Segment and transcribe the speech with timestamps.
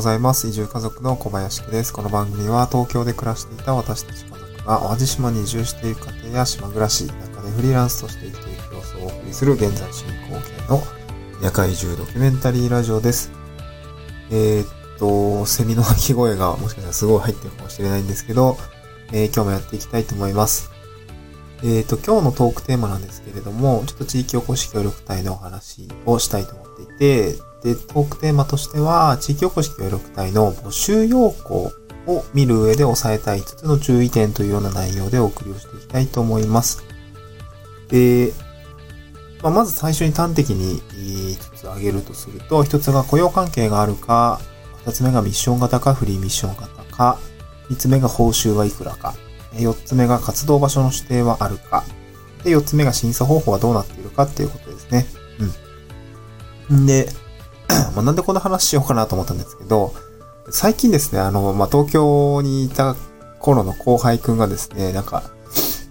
[0.00, 0.48] ございます。
[0.48, 1.92] 移住家族の小林家です。
[1.92, 10.82] この番組は東京で暮らしていた私たち家族が淡路島に移住している家庭や島暮らし、中でフリーランスとして生きていく様子をお送りする現在進行形の
[11.42, 13.30] 夜間移住ドキュメンタリーラジオです。
[14.30, 18.56] えー、っと、セミの鳴き声がもしかしたらすごい入ってるかもしれないんですけど、
[19.12, 20.70] えー、今日もやっていきたいと思います。
[21.62, 31.72] えっ、と、今日のトークテーマなんですけれども、ちょっと地域おこし協力隊のお話をしたいと思っていて、で、トークテーマとしては、地域おこし協力隊の募集要項
[32.06, 36.82] を見る上で押さえたい5つの注意点というような内容でお送りをしていきたいと思います。
[37.88, 38.32] で、
[39.42, 40.80] まあ、まず最初に端的に
[41.36, 44.40] 5つ挙げるとすると、1つが雇用関係があるか、
[44.84, 47.18] 2つ目がミッション型かフリーミッション型か、
[47.70, 49.14] 3つ目が報酬はいくらか、
[49.52, 51.84] 4つ目が活動場所の指定はあるか、
[52.44, 55.06] で、4つ目が審査方法はどうなっているかっていうことですね。
[56.70, 56.82] うん。
[56.84, 57.08] んで、
[57.96, 59.92] ま、なんでこんな話しようかなと思ったんですけど、
[60.50, 62.96] 最近ですね、あの、まあ、東京にいた
[63.38, 65.22] 頃の後輩くんがですね、なんか、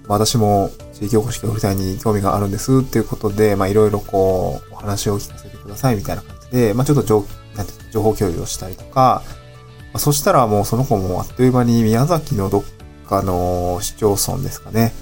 [0.08, 12.64] 私も地域おこし協力隊に興味があるんですっていうことで、ま、いろいろこう、お話を聞かせてくださいみたいな感じで、まあ、ちょっと情なんて情報共有をしたりとか、まあ、そしたらもうその子もあっという間に宮崎のどっ
[13.08, 14.94] かの市町村ですかね、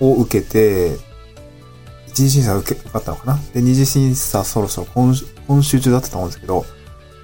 [0.00, 0.98] を受けて、
[2.16, 3.38] 次審査受け、受かったのかな？
[3.54, 5.14] で、二次審査そろそろ今
[5.46, 6.64] 今週中だったと思うんですけど、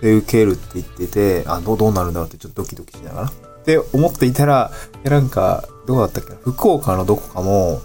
[0.01, 3.29] で、受けるって言ってて、あ、どう、どうなるんだろうってちょっとドキドキしながら。
[3.29, 3.33] っ
[3.65, 4.73] て思っていたら、
[5.05, 7.81] なんか、どうだったっけ福岡のどこかも、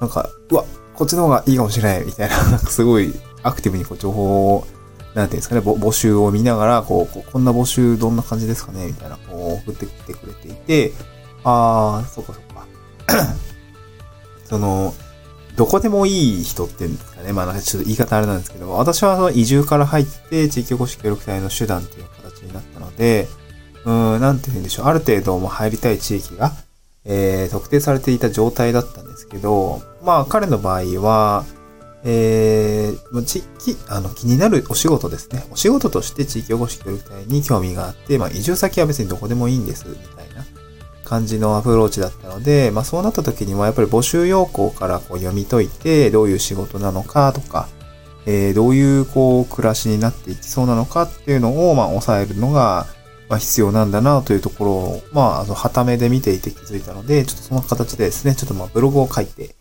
[0.00, 3.12] なんか、うわ、こっちの方がいいかもしれない、みたいな、 なんかすごい
[3.42, 4.66] アクティブにこう情報を、
[5.14, 8.86] なんていうんですかね、募集を見ながら、こう、こんな募集どんな感じですかね？
[8.86, 10.92] みたいな、こう、送ってきてくれていて、
[11.42, 12.66] あー、そっかそっか。
[14.48, 14.94] その、
[15.58, 17.32] どこでもいい人っていうんですかね。
[17.32, 23.26] まあなんかちょっと言い方あれなんですけど、私はその移住から入って地域おこし協力隊の手段っていう形になったので、
[23.84, 24.86] うん、なんて言うんでしょう。
[24.86, 26.52] ある程度も入りたい地域が、
[27.04, 31.44] えー、特定されていた状態だったんですけど、まあ彼の場合は、
[32.04, 35.44] えー、地域、あの、気になるお仕事ですね。
[35.50, 40.44] お仕事として地域おこし協力隊に興味があって、まあ移住先は別にどこでもいいんです、みたいな。
[41.08, 47.68] 感じのアプローチだったので、まあそうなった時にはやっぱり募集要項からこう読み解いて、どういう仕事なのかとか、
[48.26, 52.86] えー、どういうこう暮らしになっていきそうなのかっていうのをまあ抑えるのが、
[53.28, 59.54] まあ、必要なんだなというところを、まあ、あの、はためで見ていて気づいたので、ちょっとその形でですね、ちょっとまあブログを書いて、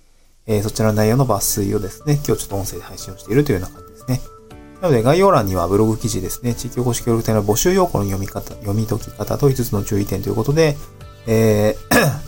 [0.46, 4.38] えー、そちらの内容の抜粋をですね、今日ちょっと音声で配信をしているというような感じですね。
[4.82, 10.78] なので概要欄にはブログ記事ですね、地域おこし協力隊の募集要項の読み方、読み解き方と5つの注意点ということで、
[11.28, 12.28] えー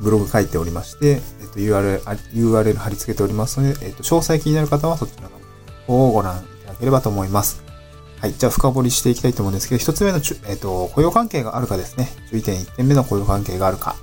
[0.00, 2.02] ブログ書いておりまして、えっと、URL、
[2.34, 5.30] URL 貼り付けておりますので、えっと、詳細気になる方はそちらの
[5.86, 7.62] 方をご覧いただければと思います。
[8.20, 8.34] はい。
[8.34, 12.08] じゃあ、深掘りしていきたいと思うんですけど、一つ目の、えっと、雇用関係があるかですね。
[12.30, 13.96] 注意点1点目の雇用関係があるか。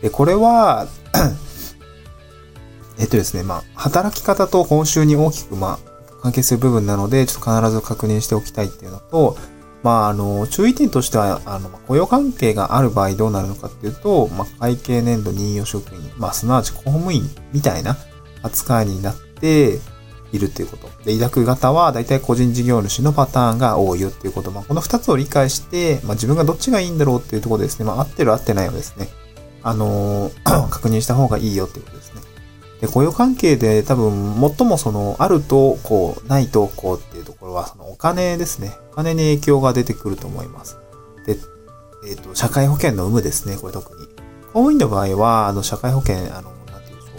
[0.00, 0.88] で、これは
[2.98, 5.92] えっとですね、まあ、働き方と報酬に大きく、まあ、
[6.22, 9.36] 関係する部分なので、ちょっと必ず確認しておきたいっていうのと、
[9.82, 17.96] まあ、あの、注意点としては、あの、雇用関係がある場合どうなるのかっていうと、まあ、会計年度任用職員、まあ、すなわち公務員みたいな
[18.42, 19.78] 扱いになって
[20.32, 20.88] いるということ。
[21.04, 24.50] で、委託型は大体個人事業主のパターンが多いよっていうこと。
[24.52, 27.84] まあ、この二つを理解して、まあ、自分がどっちがいいんだろうっていうところですね。
[27.84, 29.08] まあ、合ってる合ってないをですね、
[29.62, 32.11] あの、 確認した方がいいよっていうことです。
[32.82, 38.76] で、雇用関係で多分、最もその、あるとこう、ないとこうっていうところは、そのお金ですね。
[38.90, 40.78] お金に影響が出てくると思います。
[41.24, 41.36] で、
[42.08, 44.06] えっ、ー、と、社会保険の有無ですね、これ特に。
[44.52, 47.10] 公務員の場合は、あの、社会保険、あの、なんて言うんでし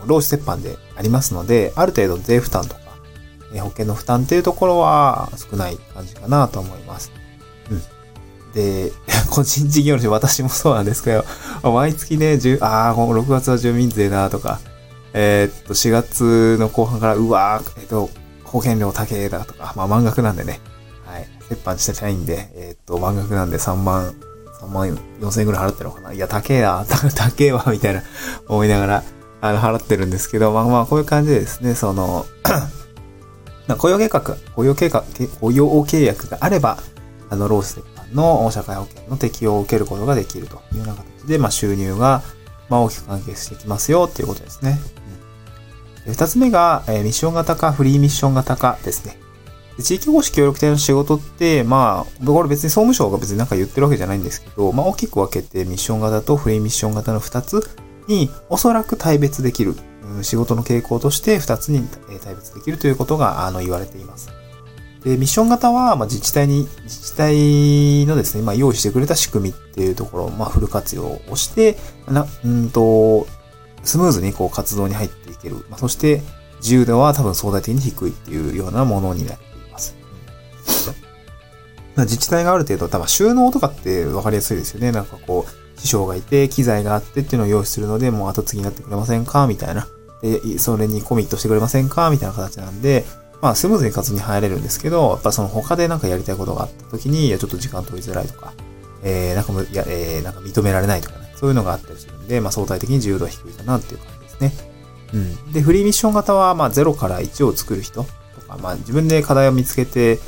[0.00, 2.80] ょう、労使折半でありますので、ある程度税負担とか
[3.52, 7.12] え、保険の負担っていうところは少ない感じかなと思います。
[7.70, 7.82] うん。
[8.52, 8.92] で、
[9.30, 11.14] 個人事業主、私もそうなんですけ
[11.62, 14.60] ど、毎月ね、10ああ、6月は住民税だとか、
[15.12, 18.10] えー、っと、4月の後半から、うわー、えっと、
[18.44, 20.60] 保険料高えだとか、まあ満額なんでね、
[21.04, 24.14] はい、折半してないんで、えー、っと、満額なんで3万、
[24.60, 26.12] 3万4千円ぐらい払ってるのかな。
[26.12, 26.84] いや、高えな、
[27.14, 28.02] 高えわ、みたいな
[28.48, 29.04] 思いながら、
[29.40, 32.26] あの、払ってるんですけど、まあまあ、こういう感じでですね、その
[33.78, 35.04] 雇用計画、雇用計画、
[35.40, 36.78] 雇用契約があれば、
[37.30, 42.22] あの、ロース折半の社会保険の適用を受けることができるというような形で、まあ、収入が、
[42.68, 44.80] まあ、大きく関係してきますよっていうことですね。
[46.06, 49.18] 二つ目が、え、ミッション型かフリーミッション型かですね。
[49.82, 57.62] 地域保守協力隊の仕事って、まあ、これ別に総務省が別になんか言ってるわけじゃないんですけど、まあ大きく分けてミッション型とフリーミッション型の二つ
[58.08, 59.74] におそらく対別できる、
[60.22, 61.86] 仕事の傾向として二つに
[62.22, 64.28] 対別できるということがあの言われています。
[65.04, 73.26] で、ミッション型は、まあ、自治体に、自治体のですね、まあ、用意してくれた仕組みっていうところを、まあ、フル活用をして、な、うんと、
[73.82, 75.56] スムーズにこう活動に入っていける。
[75.70, 76.22] まあ、そして、
[76.60, 79.96] 自由度は多分相対的に低いっていうようなものになっています。
[81.96, 84.92] 自治体がある程度、多分収納とかって分かりやすいですよね。
[84.92, 89.88] なんかこう、師匠がいて、機材があってっていうのを用意するので、もう後継ぎになってくれませんかみたいな。
[90.22, 93.04] で、それにコミットしてくれませんかみたいな形なんで、
[93.40, 98.52] まあ、スムーズに活動に入れるんですけど、やっぱその他でなんかやりたいことがあった時に、いや、ちょっと時間取りづらいとか、
[99.02, 104.52] えー、なんかむ、いや、えー、なんか認められないとかね、そういうのがあったりするんで、まあ、相対的に自由度は低いかなっていう感じですね。
[105.14, 105.52] うん。
[105.52, 108.10] で、フリーミッション型は、まあ、0から1を作る人と
[108.46, 110.18] か、まあ、自分で課題を見つけて、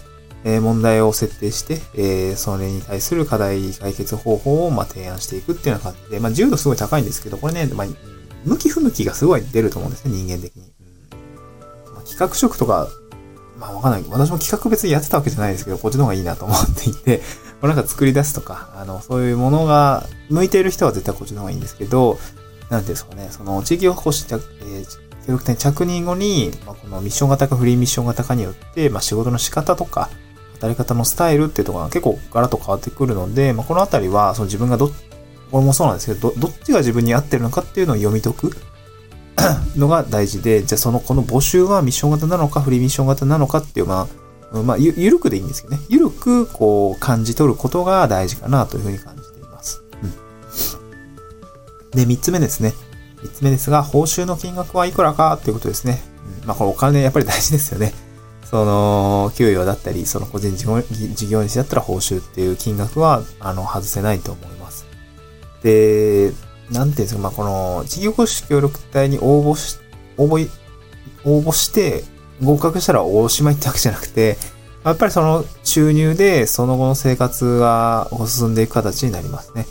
[0.45, 7.87] えー、問題を設定して、えー、それに対する課題解決方法を、まあ、提案していくっていうような感じで、まあ、自由度すごい高いんですけど、これね、まあ、
[8.47, 10.63] 向き不向きがすごい出ると思うんですね、人間的に。
[10.63, 12.89] うんまあ、企画職とか
[13.63, 14.05] まあわかんない。
[14.11, 17.23] 私も企画別にやってたわけじゃないですけど、こっちの方がいいなと思っていて、
[17.63, 22.19] こなんか作り出すとか、あの、そういうものが向いている人は絶対こっちの方がいいんですけど、
[22.71, 24.85] なんですかね、その地域おこし、えー、
[25.25, 30.11] 協力隊着任後に、まあ、このミッション型かフリーミッション型かによって、まあ、仕事の仕方とか、
[30.55, 34.89] 働き方のスタイルっていうところが結構ガラッと変わってくるので、まあ、このあたりは、その自分がど、
[35.53, 38.57] これもそうなんですけど、ど、どっちが自分に合ってるのかっていうのを読み解く。
[39.77, 44.23] のが大事で、じゃあその、この募集はミッション型なのか、フリーミッション型なのかっていう、まあ、
[44.53, 45.83] まあ、ゆ、ゆるくでいいんですけどね。
[45.89, 49.83] ゆるく、こう、感じ取ることが大事かなというふうに感じています。
[51.93, 51.99] うん。
[51.99, 52.75] で、三つ目ですね。
[53.23, 56.03] 三つ目ですが、報酬の金額はいくらかっていうことですね。
[56.43, 57.95] うん、まあ、これお金やっぱり大事ですよね。
[58.45, 64.87] その、給与だったり、その個人事業事業主だったら報酬っていう金額は、あの、外せないと思います。
[65.63, 66.33] で、
[66.71, 69.79] なんていうんですか、まあ、この、事業公式協力隊に応募し、
[70.19, 70.47] 応募、
[71.25, 72.05] 応募して、
[72.43, 74.37] 合格したらおしまいってわけじゃなくて、
[74.85, 79.67] やっぱりその収入でその後の生活が進んでいく形になりますね。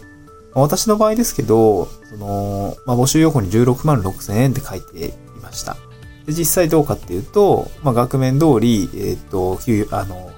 [0.53, 5.77] 私の場合ですけど、その、まあ、募集要項に16万6千円って書いていました。
[6.25, 9.59] で実際どうかっていうと、まあ、額面通り、えっ、ー、と、
[9.95, 10.31] あの、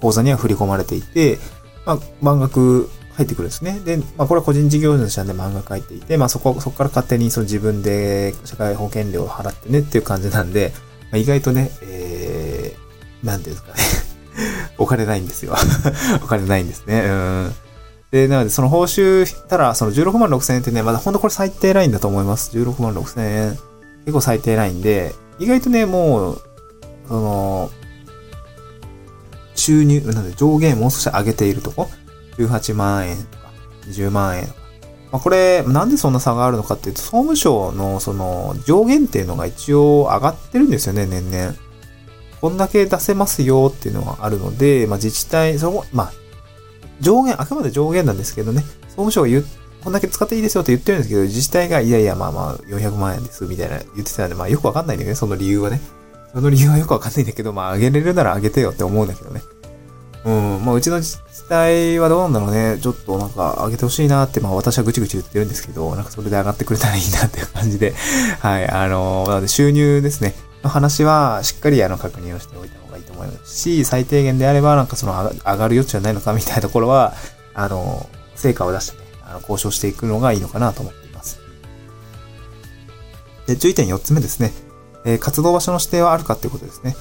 [0.00, 1.38] 口座には振り込まれていて、
[1.84, 2.88] まあ、満額
[3.20, 3.80] 入ってくるんですね。
[3.84, 10.72] で、まあこれは個人事業主なんで漫画書いていて、まあそこ、そこから勝手にその自分で社会保険料を払ってねっていう感じなんで、
[11.10, 15.54] まあ、意外とね、えー、なんていうんですかね お金ないんですよ
[16.22, 17.02] お金ないんですね。
[17.06, 17.54] うん。
[18.10, 22.50] で、なのでその報酬たら、その16万6千円ってね、まだ本当これ最低ラインだと思います。
[22.56, 23.58] 16万6千円。
[24.04, 26.42] 結構最低ラインで、意外とね、もう、
[27.08, 27.70] その、
[29.54, 31.90] 収入、なんで上限もう少し上げているとこ
[32.38, 33.52] ？18万円とか、
[33.86, 34.48] 20万円。
[35.12, 41.54] まあ、これ、なんでそんな差があるのかっていうと、総務省のその上限っていうのが一応上がってるんですよね、年々。
[42.40, 46.12] こんだけ出せますよっていうのがあるので、まあ、自治体、そこ、まあ、
[47.00, 49.44] 上限、あくまで上限なんですけどね、総務省が言
[49.82, 55.80] こんだけ使っていいですよって言ってるんですけど、自治体が、いやいや、まあまあ、400万円です、みたいな言ってたんで、まあよくわかんないんだよね、その理由はね。
[56.32, 59.42] その理由はよくわかんないんだけど、まあ、上げれるなら上げてよって思うんだけどね。
[60.24, 62.78] うん、まあ、うちの自治体はどうなんだろうね。
[62.80, 67.94] ちょっとなんか上げてほしいなって、まあ私はぐちぐち言ってるんですけど、なんかそれで上がってくれたらいいなっていう感じで、
[68.40, 77.14] はい、あの、なので収入ですね、の話はしっかりあの確認をしておいた方がいいと思いますし、最低限であればなんかその上がる余地はないのかみたいなところは、
[77.54, 81.40] あの、成果を出してね、あの交渉していくのがいいのかなと思っています。
[83.46, 84.52] で、注意点4つ目ですね。
[85.04, 86.94] えー、活動場所の指定はあるかっていうことですね。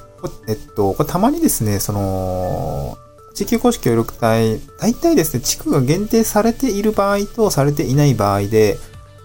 [0.48, 2.98] えっと、これたまにですね、その、
[3.40, 8.78] 地域公式協力隊、大体ですね、地区が限定されている場合とされていない場合で、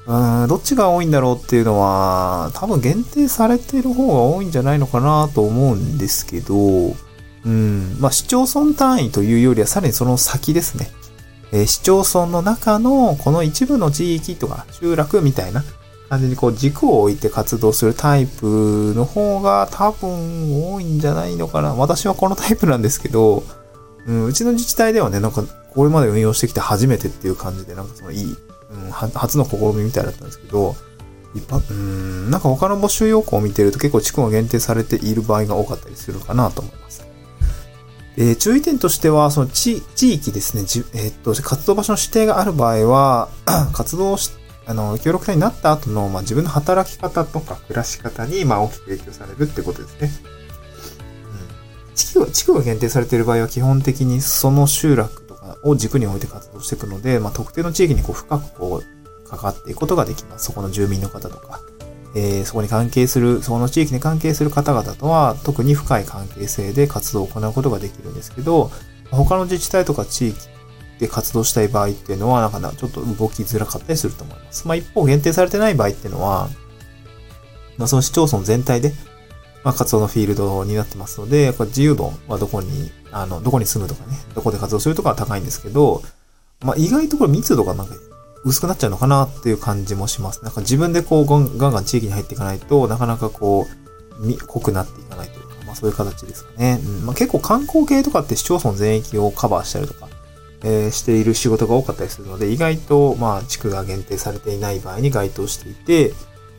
[0.07, 6.95] うん、どっちが多いんだろうっていうのは、多分限定されている方が多いんじゃないのかなと思うんですけど、
[7.45, 10.91] うん、まあ市町村単位というよりはさらにその先ですね。
[11.51, 15.65] えー、市町村の中のこの一部の地域とか集落みたいな
[16.09, 21.75] 感じにこう軸を置いて活動するタイプの方が多分多いんじゃないのかな。
[21.75, 23.43] 私はこのタイプなんですけど、
[24.07, 25.45] うん、うちの自治体ではね、なんか、
[25.75, 30.77] これまで運用してきて初めてっていう感じで、なんかそのいい、うん、初の試みみたいだったんですけど、
[31.35, 37.05] 一般、うん、なんか他の募集要項を見てると結構地区が限定されている場合が多かったりするかなと思います。
[38.17, 43.29] え、注意点としては、その地地域ですね、じえー、っと、活動場所の指定がある場合は、
[43.73, 44.31] 活動し、
[44.67, 50.11] あの、協力隊になった後の、まあ、自分の働き方とか暮らし方に、まあ、大きく影響されるってことですね。
[51.95, 60.47] 地区地区が限定されている場合は基本的にその集落とかを軸に置いて活動していくので、まあ、特定の地域にこう深くこう関わっていくことができます。
[60.47, 61.61] そこの住民の方とか、
[62.15, 68.71] えー、そこに関係する、その地域に関係する方々とは特に深い関係性で活動を行うことができるんですけど、
[69.11, 70.49] 他の自治体とか地域
[70.99, 74.67] で活動したい場合っていうのは、なんかちょっと動きづらかったりすると思います。
[74.69, 76.49] まあ一方限定されてない場合っていうのは、
[77.77, 78.93] まあその市町村全体で、
[79.65, 86.03] まあ活動のフィールドになってますので、これ自由度はどこに、あの、どこに住むとかね、どこで活動するとかは高いんですけど、
[86.63, 87.95] まあ意外とこれ密度がなんか
[88.45, 90.45] 薄くなっちゃうのかなっていう感じもします。
[90.45, 93.67] なんか自分でこうガンガン地域に入っていかないとなかなかこ
[94.21, 96.81] う、濃くなっていかないというか、まあそういう形ですかね。
[96.85, 100.09] うんまあ、結構観光系とかって市町村全域をカバーしたりとか、
[100.63, 106.13] えー、している仕事が多かったりするので、意外とまあ地区が限定されていない場合に該当していて、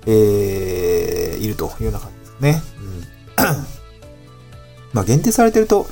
[0.07, 2.61] えー、いるというような感じですね。
[4.93, 5.87] まあ限定されてると、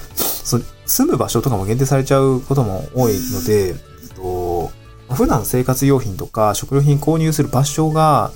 [0.86, 3.76] 住む場所とかも限定されちゃうことも多いので、えっ
[4.16, 4.72] と、
[5.14, 8.32] 普段生活用品とか食料品購入する場所が、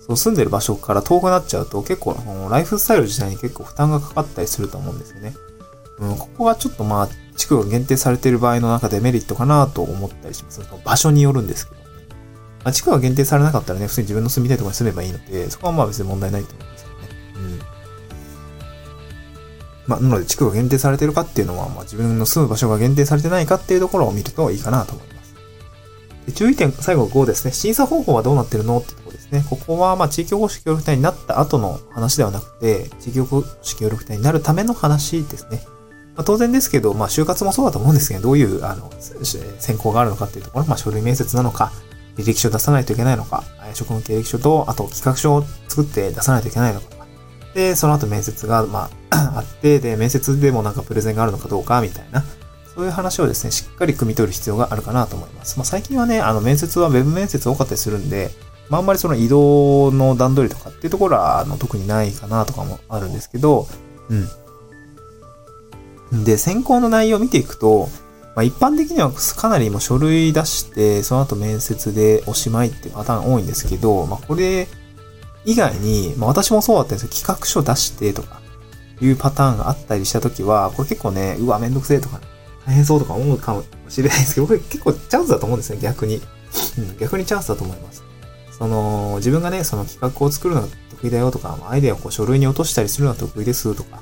[0.00, 2.16] その住んでる場所から遠くなっちゃうと結構、
[2.50, 5.34] ライフスタイル自体に結構負担がかかったりすると思うんですよね。
[5.98, 10.60] うん、ここがちょっとまあ、地区が限定されている場合の中でメリットかなと思ったりします。
[10.62, 11.80] その場所によるんですけど、
[12.64, 17.08] まあ、地区が限定されなかったらね、普通に自分の住みたいところに住めばいいので、そこはまあ別に問題ないと思うんですけどね。
[17.36, 17.71] うん。
[19.86, 25.34] まあ、なので地区が限定されてるかっていうのは、まあ自分の住む場所が限定されてないかっていうところを見るといいかなと思います。
[26.26, 27.52] で注意点、最後5ですね。
[27.52, 29.44] 審査方法はどうなってるのってところですね。
[29.48, 35.62] ここは、まあ、地域おこし協力隊になった後の話ではなくて、地域おこし協力隊になるための話ですね。
[36.14, 38.90] まあ、当然ですけど、まあ、就活もそうだと思うんですけど、どういう、あの、
[39.58, 41.72] 選考があるのかっていうところ、まあ、書類面接なのか、
[42.16, 43.42] 履歴書を出さないといけないのか、
[43.74, 46.86] 職務経歴書と、あと企画書を作って出さないといけないのか、
[47.54, 52.24] で、その後面接が、まあ、 あって、で、面接でもなんかプレゼンがあるのかどうか、みたいな。
[52.74, 55.58] そういう話をですね、しっかり汲み取る必要があるかなと思います。
[55.58, 58.30] まあ、最近はね、あの、面接は Web 面接多かったりするんで、
[58.70, 63.66] まあ、あんまりその移動の段取りとかっていうところは、あの、特にないかなとかもあるんですけど、
[66.10, 66.24] うん。
[66.24, 67.88] で、選考の内容を見ていくと、
[68.34, 74.66] まあ、一般的にはかなりもう書類出して、その後面接でおしまいっていうパターン多いんですけど、まあ、これ
[75.44, 78.40] 以外に、まあ、私もそうだったんですけど、企画書出してとか
[79.00, 82.20] いうパターンがあったりしたときは、これ結構ね、うわ、めんどくせえとか、
[82.66, 86.22] 大変そうとか思うかもしれないですけど、 僕結構チャンスだと思うんですね、逆に。
[86.78, 88.02] うん、逆にチャンスだと思います。
[88.56, 94.00] その、自分がね、その企画を作るのが得意だよとか、アイデアをこう書類に落としたりするのが得意ですとか、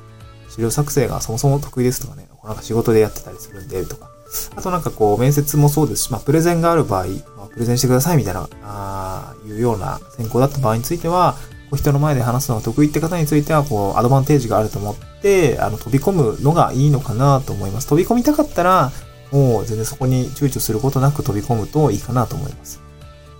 [0.50, 4.10] 資料作成がそもそも得意ですとかね、なんか仕事でやってたりするんでとか、
[4.56, 7.06] あとなんかこう、面接もそうですし、まあ、プレゼンがある場合、
[7.52, 11.36] プレゼンしてくださいみたいな、あいうような選考だった場合については、
[11.70, 17.86] こう人の前で話すのが得意って方については、こう、アドバンテージがあると思って、あの、飛び込むのがいいのかなと思います。
[17.86, 18.90] 飛び込みたかったら、
[19.30, 22.80] もう全然そこに躊躇することなく飛び込むといいかなと思います。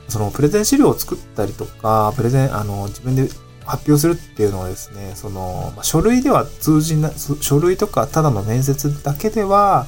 [0.09, 3.29] そのプレゼン資料を作ったりとか、プレゼン、あの、自分で
[3.65, 9.87] 発表するっていうのはですね、その、ま、書類では通じな、書類とかただの面接だけでは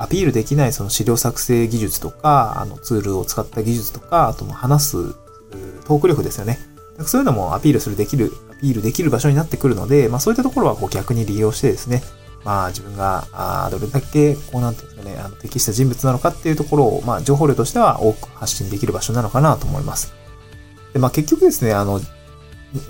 [0.00, 5.14] アピールできないその資料作成技術とか、あのツールを使った技術とか、あとも話す
[5.84, 6.58] トーク力ですよね。
[7.04, 12.02] そういうのもアピールするできる、アピールできる場所になってくるので、まあそういったところはこう逆に利用してですね、
[12.44, 20.14] まあ自分が、あどれだけ、こうなんていうんですかね、あの適した人物なのかっていうところを、まあ情報量としては多く発信できる場所なのかなと思います。
[20.94, 22.00] で、まあ結局ですね、あの、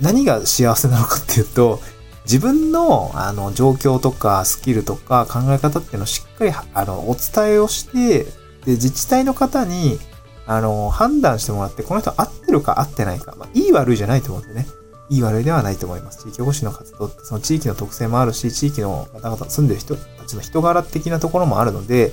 [0.00, 1.80] 何が幸せなのかっていうと、
[2.30, 8.22] 自分の、あの、状況とかスキルとか考え方っていうのをしっかり、あの、お伝えをして、
[8.64, 9.98] で、自治体の方に、
[10.46, 14.68] あの、判断してもらって、この人合ってるか合ってないか、まあ、いい悪いじゃないと思うんでね。
[15.08, 16.22] いい悪いではないと思います。
[16.22, 22.12] 地域保守の活動って、その地域の特性もあるし、地域の方々、住んでる人たちの人柄的なところもあるので、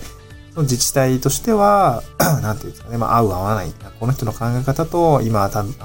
[0.56, 2.02] その自治体としては、
[2.42, 3.72] なんていうんですかね、まあ、合う合わない。
[4.00, 5.76] この人の考え方と、今、たあの、受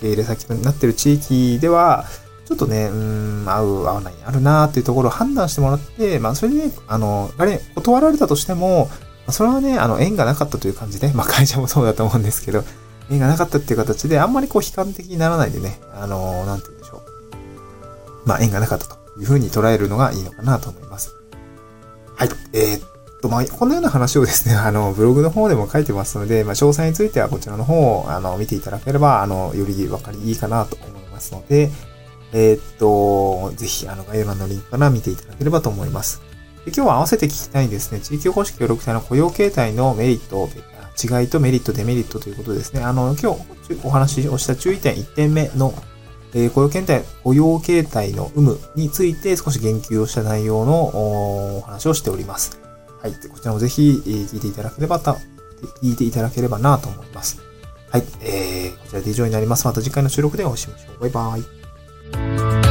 [0.00, 2.04] け入れ先になってる地域では、
[2.48, 8.88] ちょっとね、うん、合う合わないあるなーっていうところを判断してもらって、まあ、それでね、あの、あれ、断られたとしても、
[9.28, 12.64] それはね、あの、縁がなかったという感じで、まあ、会社もそうだと思うんですけど、
[13.10, 17.02] 縁がなかったっていう形で、あんまりこう悲観的にならないでね、あの、なんて言うんでしょ
[18.24, 18.28] う。
[18.28, 21.14] まあ、縁がなかったというふうに捉えるのがいいのかなと思います。
[22.16, 22.28] はい。
[22.54, 22.80] えー、っ
[23.20, 31.70] と、まあ、このような話をですね、 あの、ブログの方でも書いてますので、まあ、詳細についてはこちらの方を、あの、見ていただければ、あの、よりわかりいいかなと思いますので、
[32.32, 36.20] えー、っと、ぜひ、あの、概要欄のリンクから見ていただければと思います。
[36.64, 40.48] で今日は合わせて聞きたいですね、地域おこし協力隊の雇用形態のメリット、
[41.00, 42.82] 違いとメリット、デメリットということですね。
[42.82, 43.40] あの、今日
[43.84, 45.72] お話をした注意点1点目の、
[46.34, 52.60] えー、雇用形態、雇用形態の有無について少し言及をした内容のお話をしております。
[53.00, 53.12] はい。
[53.12, 55.16] こちらもぜひ、えー、聞いていただければと、
[55.82, 57.40] 聞いていただければなと思います。
[57.90, 59.66] はい、えー、こちらで以上になります。
[59.66, 61.00] また次回の収録でお会いしましょう。
[61.00, 61.57] バイバイ。
[62.12, 62.67] Música